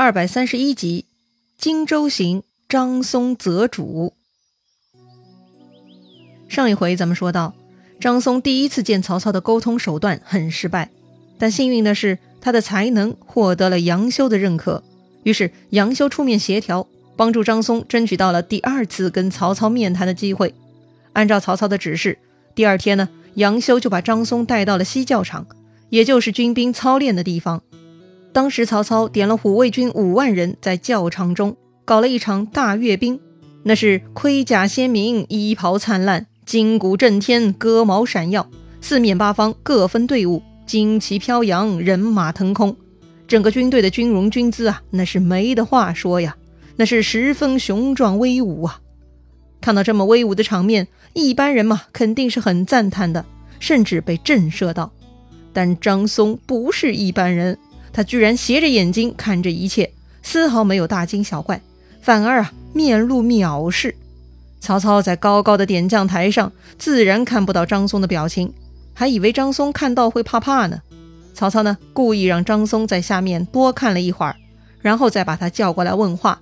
[0.00, 1.06] 二百三十一集，
[1.58, 4.14] 荆州行，张松择主。
[6.48, 7.56] 上一回咱们说到，
[7.98, 10.92] 张松第一次见曹操的沟通手段很失败，
[11.36, 14.84] 但幸运的是，他的才能获得了杨修的认可。
[15.24, 16.86] 于是杨修出面协调，
[17.16, 20.54] 帮助张松争取到了第二次跟曹操面谈的机会。
[21.14, 22.16] 按照曹操的指示，
[22.54, 25.48] 第二天呢，杨修就把张松带到了西教场，
[25.90, 27.64] 也就是军兵操练的地方。
[28.32, 33.18] 当时曹操点了虎卫军五万人，在教场中搞了一场大阅兵，
[33.64, 38.48] 那是盔甲鲜明，衣袍灿烂，金鼓震天，戈矛闪耀，
[38.80, 42.76] 四面八方各分队伍，旌旗飘扬，人马腾空，
[43.26, 46.36] 整个军队的军容军姿啊，那是没得话说呀，
[46.76, 48.80] 那是十分雄壮威武啊！
[49.60, 53.24] 看到这么威武的场面，一般人嘛肯定是很赞叹的，
[53.58, 54.92] 甚至被震慑到。
[55.52, 57.58] 但张松不是一般人。
[57.92, 59.92] 他居然斜着眼睛看着一切，
[60.22, 61.60] 丝毫没有大惊小怪，
[62.00, 63.94] 反而啊面露藐视。
[64.60, 68.52] 曹操在高高的点将台上，自然看不到张松的表情，
[68.92, 70.82] 还以为张松看到会怕怕呢。
[71.32, 74.34] 曹操呢故意让张松在下面多看了一会儿，
[74.80, 76.40] 然后再把他叫过来问话。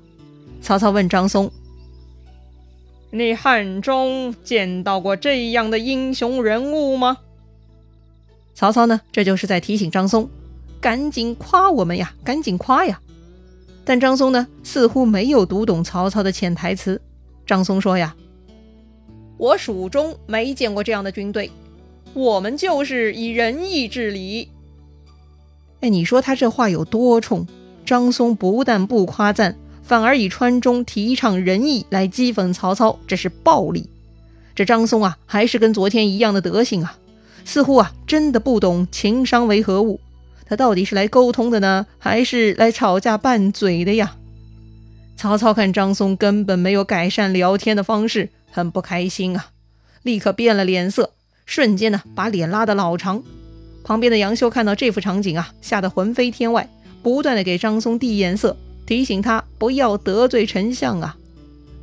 [0.62, 1.53] 曹操问张松
[3.12, 7.19] ：“你汉中见到过这样的英雄人物吗？”
[8.55, 10.28] 曹操呢这就是在提醒张松。
[10.87, 12.15] 赶紧夸我们呀！
[12.23, 13.01] 赶紧夸呀！
[13.84, 17.03] 但张松呢，似乎没有读懂曹操的潜台词。
[17.45, 18.15] 张松说：“呀，
[19.37, 21.51] 我蜀中没见过这样的军队，
[22.15, 24.48] 我们就是以仁义治理。”
[25.83, 27.45] 哎，你说他这话有多冲？
[27.84, 33.91] 张松不但不夸赞，反而以川中提倡仁义来讥讽曹操，这是暴力。
[34.55, 36.97] 这张松啊，还是跟昨天一样的德行啊，
[37.45, 39.98] 似乎啊，真的不懂情商为何物。
[40.48, 44.16] 他到底是来沟通的呢，还是来吵架拌嘴的呀？
[45.16, 49.47] 曹操看张松根本没有改善聊天的方式，很不开心啊，
[50.03, 51.12] 立刻变了脸色，
[51.47, 53.22] 瞬间呢把脸拉得老长。
[53.82, 56.69] 旁边的杨修看到这幅场景啊，吓得魂飞天外，
[57.03, 61.16] 不断的给张松递眼色，提醒他不要得罪丞相啊。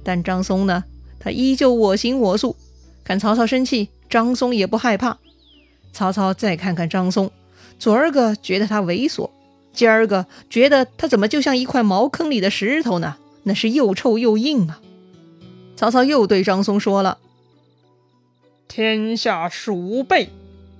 [0.03, 0.83] 但张松呢，
[1.19, 2.55] 他依旧我行我素，
[3.03, 5.17] 看曹操生气，张松也不害怕。
[5.91, 7.31] 曹操再看看张松。
[7.83, 9.29] 左儿个觉得他猥琐，
[9.73, 13.17] 今儿个觉得他怎么就像一块茅坑里的石头呢？
[13.43, 14.79] 那是又臭又硬啊！
[15.75, 17.17] 曹操又对张松说了
[18.69, 20.29] ：“天下鼠辈，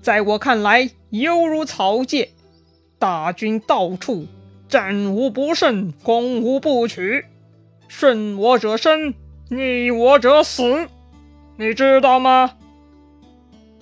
[0.02, 2.31] 在我看来犹如草芥，
[2.97, 4.25] 大军到处，
[4.70, 7.25] 战无不胜，攻无不取，
[7.90, 9.14] 顺我者生，
[9.50, 10.88] 逆我者死，
[11.58, 12.53] 你知道吗？”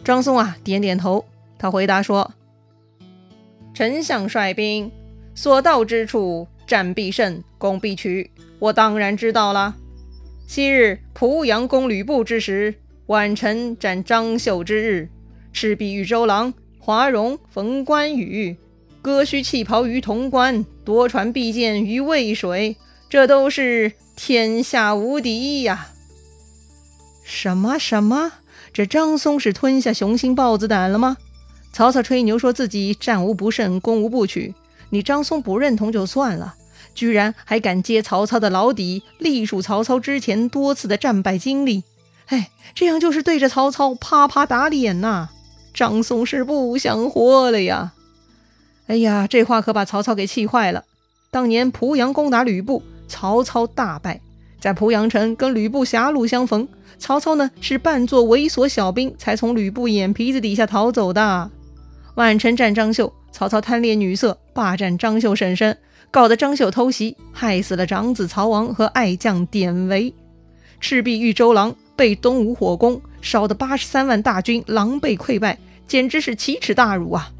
[0.03, 1.23] 张松啊，点点头，
[1.59, 2.33] 他回答说。
[3.81, 4.91] 丞相率兵，
[5.33, 8.29] 所到之处，战必胜，攻必取。
[8.59, 9.75] 我当然知道了。
[10.45, 12.75] 昔日濮阳攻吕布之时，
[13.07, 15.09] 宛城斩张绣之日，
[15.51, 18.55] 赤壁遇周郎，华容逢关羽，
[19.01, 22.77] 割须弃袍于潼关，夺船避箭于渭水，
[23.09, 25.87] 这都是天下无敌呀！
[27.23, 28.33] 什么什么？
[28.71, 31.17] 这张松是吞下雄心豹子胆了吗？
[31.73, 34.53] 曹操吹牛说自己战无不胜，攻无不取，
[34.89, 36.55] 你张松不认同就算了，
[36.93, 41.83] 居然还敢揭曹操的老底，隶属曹操之前多次的战败经历，
[42.27, 45.29] 哎，这样就是对着曹操啪啪打脸呐！
[45.73, 47.93] 张松是不想活了呀！
[48.87, 50.83] 哎呀，这话可把曹操给气坏了。
[51.31, 54.19] 当年濮阳攻打吕布，曹操大败，
[54.59, 56.67] 在濮阳城跟吕布狭路相逢，
[56.99, 61.49] 曹操呢是扮作猥琐小兵，才从吕布眼皮子底下逃走的。
[62.15, 65.77] 宛城战张绣，曹操贪恋女色，霸占张绣婶婶，
[66.11, 70.13] 搞得张绣偷袭，害死了长子曹王和爱将典韦。
[70.81, 75.57] 赤壁遇周郎，被东吴火攻，烧得八十三万大军狼狈溃败，
[75.87, 77.31] 简直是奇耻大辱啊！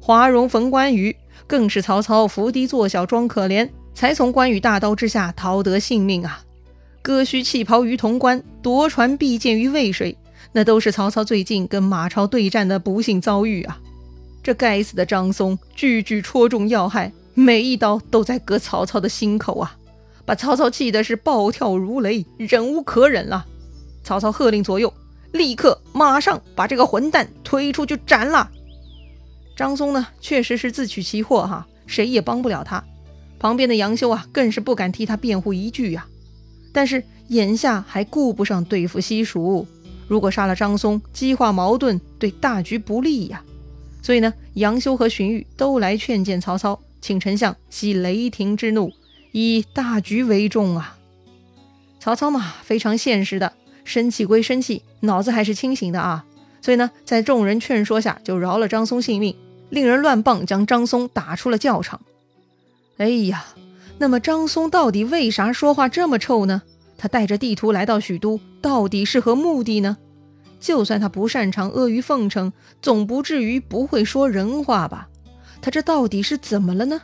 [0.00, 1.16] 华容逢关羽，
[1.46, 6.42] 更是曹操伏低做小装可怜，才从关羽大刀之下逃得性命啊！
[7.00, 10.18] 割须弃袍于潼关，夺船避箭于渭水，
[10.52, 13.80] 那都是曹操最近跟马超对战的不幸遭遇啊！
[14.42, 19.76] 这该死的张松，句句戳中要害，每一刀都在割曹操的心口啊！
[20.24, 23.46] 把曹操气的是暴跳如雷，忍无可忍了。
[24.02, 24.92] 曹操喝令左右，
[25.32, 28.50] 立刻马上把这个混蛋推出去斩了。
[29.56, 32.82] 张松呢，确实是自取其祸哈，谁也帮不了他。
[33.38, 36.06] 旁边的杨修啊，更是不敢替他辩护一句呀。
[36.72, 39.66] 但是眼下还顾不上对付西蜀，
[40.08, 43.42] 如果杀了张松，激化矛盾，对大局不利呀。
[44.02, 48.90] 所以呢，杨修和荀彧都来劝谏曹操，请丞相息雷霆之怒，
[49.32, 50.96] 以大局为重啊。
[51.98, 53.52] 曹操嘛，非常现实的，
[53.84, 56.24] 生气归生气，脑子还是清醒的啊。
[56.62, 59.36] 所以呢，在众人劝说下，就饶了张松性命，
[59.68, 62.00] 令人乱棒将张松打出了教场。
[62.96, 63.44] 哎呀，
[63.98, 66.62] 那么张松到底为啥说话这么臭呢？
[66.98, 69.96] 他带着地图来到许都，到底是何目的呢？
[70.60, 72.52] 就算他不擅长阿谀奉承，
[72.82, 75.08] 总不至于不会说人话吧？
[75.62, 77.00] 他这到底是怎么了呢？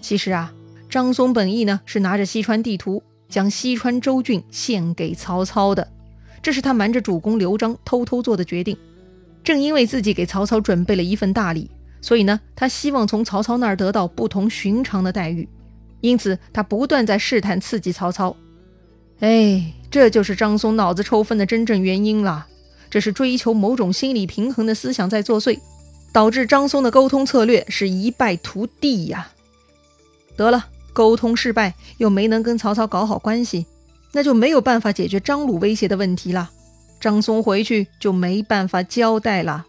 [0.00, 0.52] 其实啊，
[0.88, 5.88] 张松本意呢是拿着西川地图，将西川州郡献给曹操的。
[6.42, 8.76] 这是他瞒着主公刘璋偷偷做的决定。
[9.42, 11.70] 正因为自己给曹操准备了一份大礼，
[12.00, 15.48] 所以呢，他希望从曹操那儿得到不同寻常的待遇。
[16.00, 18.36] 因此，他不断在试探刺激曹操。
[19.20, 22.46] 哎，这就是张松脑子抽风的真正原因了。
[22.94, 25.58] 这是追求某种心理平衡的思想在作祟，
[26.12, 29.32] 导致张松的沟通策略是一败涂地呀。
[30.36, 33.66] 得了，沟通失败又没能跟曹操搞好关系，
[34.12, 36.52] 那就没有办法解决张鲁威胁的问题了。
[37.00, 39.66] 张松回去就没办法交代了。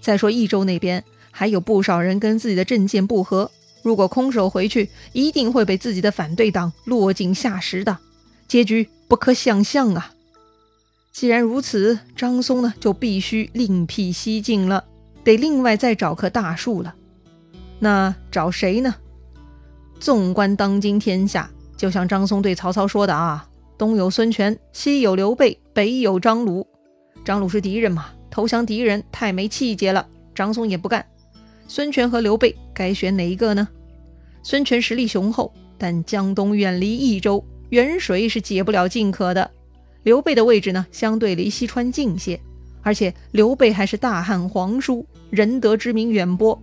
[0.00, 3.50] 再说益州那边还有不少人跟自己的政见不合，
[3.82, 7.98] 如果空手回去，一定会被自己的反对党落井下石的。
[8.46, 10.11] 结局不可想象啊！
[11.12, 14.84] 既然如此，张松呢就必须另辟蹊径了，
[15.22, 16.94] 得另外再找棵大树了。
[17.78, 18.94] 那找谁呢？
[20.00, 26.66] 纵观当今天下，就像张松对曹操说的啊：“东有孙权，西有刘备，北有张鲁。
[27.24, 31.04] 张鲁是敌人嘛，投降敌人太没气节了，张松也不干。
[31.68, 33.68] 孙权和刘备该选哪一个呢？
[34.42, 39.50] 孙权实力雄厚，但江东远离益州。”远水是解不了近渴的，
[40.02, 42.40] 刘备的位置呢，相对离西川近些，
[42.82, 46.60] 而且刘备还是大汉皇叔，仁德之名远播，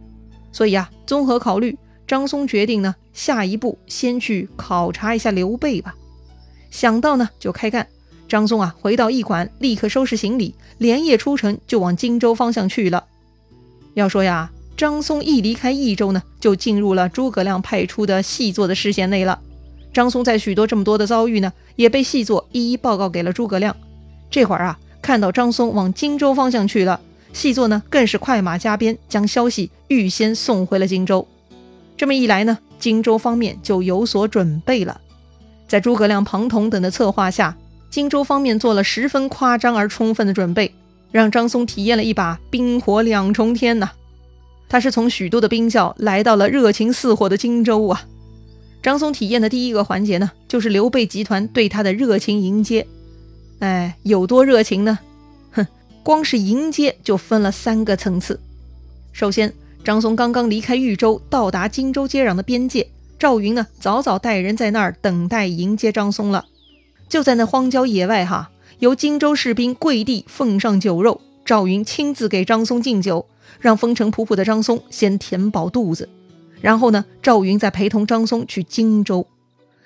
[0.52, 5.96] 所以啊，综合考虑，张松决定呢，下一步先去考察一下刘备吧。
[6.70, 7.88] 想到呢，就开干。
[8.28, 13.06] 张松啊，回到驿馆，立刻收拾行李，连夜出城，就往荆州方向去了。
[13.96, 19.42] 要说呀，张松一离开益州呢，就进入了诸葛亮派出的细作的视线内了。
[19.94, 23.76] 张松在许多这么多的遭遇呢，也被细作一一报告给了诸葛亮。
[24.30, 27.00] 这会儿啊，看到张松往荆州方向去了，
[27.34, 31.28] 细作呢更是快马加鞭，将消息预先送回了荆州。
[31.98, 35.02] 这么一来呢，荆州方面就有所准备了。
[35.68, 37.58] 在诸葛亮、庞统等的策划下，
[37.90, 40.74] 荆州方面做了十分夸张而充分的准备，
[41.12, 43.90] 让张松体验了一把冰火两重天呐。
[44.70, 48.06] 他是从许都的冰窖来到了热情似火的荆州啊。
[48.82, 52.88] 张松体验的第一个环节呢，就是刘备集团对他的热情迎接。
[53.60, 54.98] 哎，有多热情呢？
[55.52, 55.68] 哼，
[56.02, 58.40] 光是迎接就分了三个层次。
[59.12, 59.54] 首先，
[59.84, 62.88] 张松刚刚离开豫州，到达荆州接壤的边界，
[63.20, 66.46] 赵云呢早早带人在那儿等待迎接张松了。
[67.10, 68.50] 就在那荒郊野外，哈，
[68.80, 73.26] 由荆州士兵跪地奉上酒肉，赵云亲自给张松敬酒，
[73.60, 76.08] 让风尘仆仆的张松先填饱肚子。
[76.62, 79.26] 然后呢，赵云再陪同张松去荆州，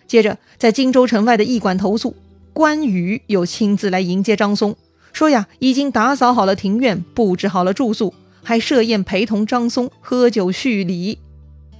[0.07, 2.15] 接着在荆州城外的驿馆投宿。
[2.53, 4.75] 关羽又亲自来迎接张松，
[5.11, 11.17] 说呀，已经打扫好了庭院，布置好了住宿，还设宴陪同张松喝酒叙礼。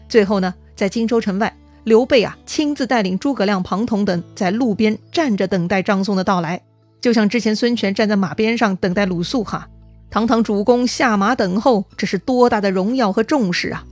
[0.10, 6.60] 最后呢，在荆州城外，刘备啊亲自带领诸葛亮、庞统等在路边站着等待张松的到来，
[7.00, 9.70] 就像之前孙权站在马边上等待鲁肃哈。
[10.10, 13.86] 堂堂主公下马等候，这是多大的荣耀和重视啊！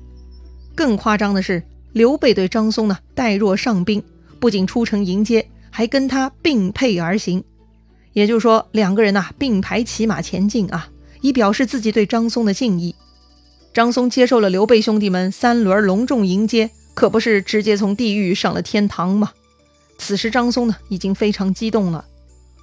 [0.75, 1.63] 更夸张的是，
[1.93, 4.03] 刘备对张松呢待若上宾，
[4.39, 7.43] 不仅出城迎接，还跟他并辔而行。
[8.13, 10.89] 也就是说，两个人呐并排骑马前进啊，
[11.21, 12.95] 以表示自己对张松的敬意。
[13.73, 19.31] 张松接受了刘备兄弟们三轮隆重迎接，可不是直接从地狱上了天堂吗？
[19.97, 22.03] 此时张松呢已经非常激动了。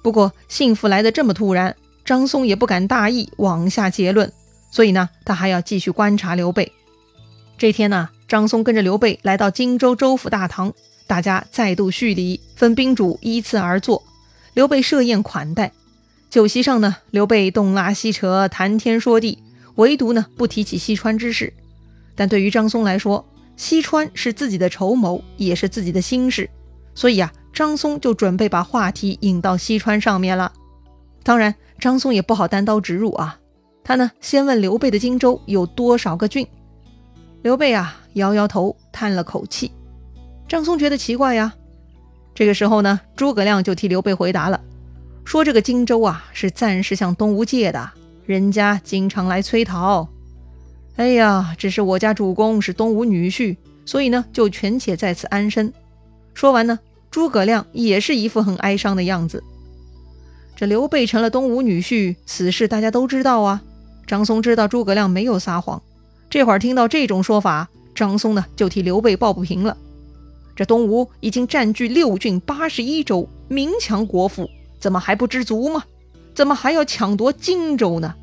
[0.03, 1.75] 不过幸福来的这么突然，
[2.05, 4.31] 张松也不敢大意往下结论，
[4.71, 6.71] 所以呢他还要继续观察刘备。
[7.59, 10.73] 这天呢，张松跟着刘备来到荆州州府大堂，
[11.07, 14.01] 大家再度叙礼，分宾主依次而坐。
[14.53, 15.73] 刘备设宴款待，
[16.29, 19.39] 酒席上呢，刘备东拉西扯，谈天说地，
[19.75, 21.51] 唯独呢不提起西川之事。
[22.15, 26.49] 但对于张松来说，西川是自己的筹谋，也是自己的心事，
[26.95, 30.53] 所以啊，张松就准备把话题引到西川上面了。
[31.23, 33.37] 当然，张松也不好单刀直入啊，
[33.83, 36.47] 他呢先问刘备的荆州有多少个郡。
[37.41, 39.71] 刘备啊，摇摇头，叹了口气。
[40.47, 41.53] 张松觉得奇怪呀。
[42.35, 44.59] 这个时候呢，诸葛亮就替刘备回答了，
[45.23, 47.91] 说这个荆州啊，是暂时向东吴借的，
[48.25, 50.07] 人家经常来催讨。
[50.97, 53.55] 哎呀，只是我家主公是东吴女婿，
[53.85, 55.73] 所以呢，就权且在此安身。
[56.33, 56.77] 说完呢，
[57.09, 59.41] 诸葛亮也是一副很哀伤的样子。
[60.57, 63.61] 这刘备成了东吴女婿，此事大家都知道啊。
[64.05, 65.81] 张松知道诸葛亮没有撒谎，
[66.29, 69.75] 这会儿听到这种说法，张松呢就替刘备抱不平了。
[70.55, 75.83] 这东吴已经占据六郡八十一州，名强国富，怎么还不知足吗？
[76.35, 78.13] 怎么还要抢夺荆州呢？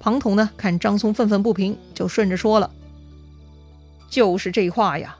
[0.00, 2.70] 庞统呢看张松愤愤不平，就顺着说了
[4.08, 5.16] ：“就是这话呀，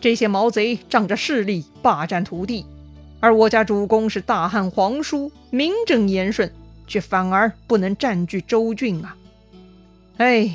[0.00, 2.64] 这些毛贼仗着势力霸占土地，
[3.18, 6.52] 而我家主公是大汉皇叔，名正言顺。”
[6.90, 9.16] 却反而不能占据州郡啊！
[10.16, 10.50] 哎，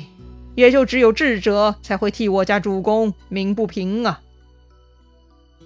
[0.56, 4.20] 也就只有智者才会替我家主公鸣不平啊！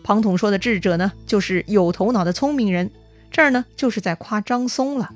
[0.03, 2.91] 庞统说的智者呢，就是有头脑的聪明人，
[3.31, 5.11] 这儿呢就是在夸张松了。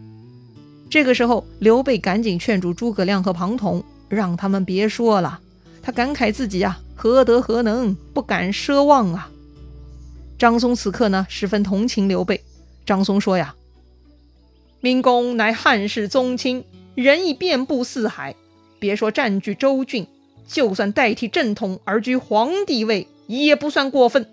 [0.88, 5.40] 这个时候，刘备赶紧劝住诸葛亮和庞统，让他们别说了。
[5.82, 9.30] 他感慨自己啊，何德何能，不敢奢望啊。
[10.38, 12.42] 张松此刻呢，十分同情刘备。
[12.86, 13.54] 张松说呀。
[14.80, 16.64] 明公乃汉室宗亲，
[16.94, 18.36] 仁义遍布四海。
[18.84, 20.06] 别说占据州郡，
[20.46, 24.26] 就算代替正统而居皇帝位，也不算过分。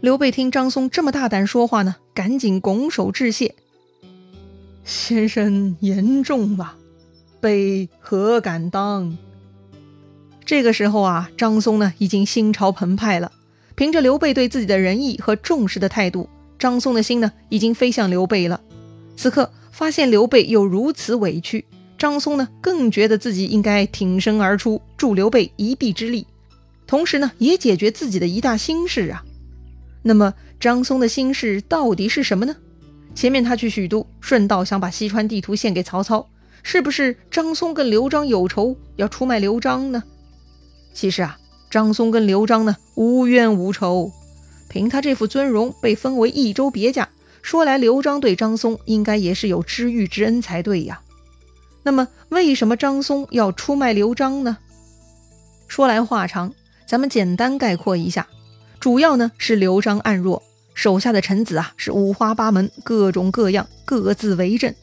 [0.00, 3.54] 刘备听张松这么大胆说话呢，赶紧拱手致谢。
[4.84, 6.74] 先生言重了，
[7.40, 9.16] 备何敢当？
[10.44, 13.30] 这个时候啊，张松呢已经心潮澎湃了。
[13.76, 18.60] 凭着刘备对自己的仁义和重视的态度，张松的心呢已经飞向刘备了。
[19.16, 21.64] 此刻发现刘备又如此委屈，
[22.02, 26.26] 张松呢更觉得自己应该挺身而出，助刘备一臂之力，
[26.84, 29.22] 同时呢也解决自己的一大心事啊。
[30.02, 32.56] 那么张松的心事到底是什么呢？
[33.14, 36.28] 前面他去许都，顺道想把西川地图献给曹操，
[36.64, 40.02] 是不是张松跟刘璋有仇，要出卖刘璋呢？
[40.92, 41.38] 其实啊，
[41.70, 44.10] 张松跟刘璋呢无冤无仇，
[44.68, 47.08] 凭他这副尊容，被封为益州别驾。
[47.42, 51.00] 说来，刘璋对张松应该也是有知遇之恩才对呀。
[51.82, 54.58] 那么，为什么张松要出卖刘璋呢？
[55.66, 56.52] 说来话长，
[56.86, 58.26] 咱们简单概括一下，
[58.78, 60.42] 主要呢是刘璋暗弱，
[60.74, 64.74] 手下的臣子啊是五花八门，各种各样，各自为政，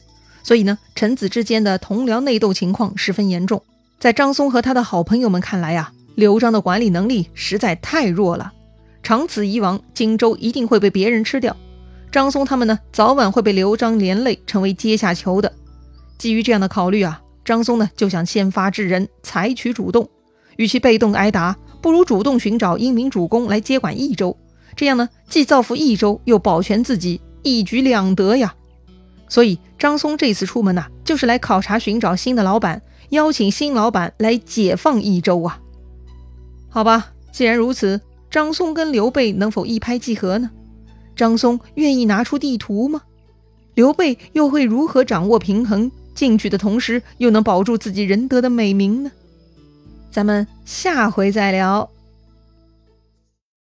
[0.42, 3.62] 所以呢，臣子之间的同僚内斗情况十分严重。
[3.98, 8.52] 在张松和他的好朋友们看来啊，刘璋的管理能力实在太弱了，
[9.02, 11.56] 长此以往，荆州一定会被别人吃掉。
[12.10, 15.52] 张松他们呢，早晚会被刘璋连累，成为阶下囚的。
[16.20, 20.06] 基于这样的考虑啊，张松呢就想先发制人，采取主动。
[20.58, 24.36] 与其被动挨打，不如主动寻找英明主公来接管益州。
[24.76, 28.54] 这样呢，既造福益州，又保全自己，一举两得呀。
[29.30, 35.58] 所以张松这次出门呐，就是来考察、寻找新的老板，邀请新老板来解放益州啊。
[36.68, 37.98] 好吧，既然如此，
[38.30, 40.50] 张松跟刘备能否一拍即合呢？
[41.16, 43.00] 张松愿意拿出地图吗？
[43.74, 49.10] 刘备又会如何掌握平衡，进取的同时又能保住自己仁德的美名呢？
[50.10, 51.90] 咱们下回再聊。